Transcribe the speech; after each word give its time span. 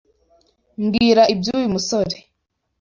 Mbwira 0.83 1.23
iby'uyu 1.33 1.67
musore. 1.75 2.17